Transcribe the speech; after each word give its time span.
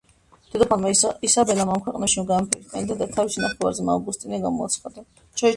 დედოფალმა 0.53 0.93
ისაბელამ 1.27 1.73
ამ 1.73 1.83
ქვეყნებში 1.89 2.23
გამეფების 2.31 2.71
კანდიდატად 2.73 3.13
თავისი 3.19 3.45
ნახევარძმა 3.47 3.95
ავგუსტინე 4.01 4.41
გამოაცხადა. 4.49 5.07